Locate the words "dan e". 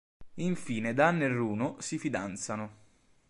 0.95-1.27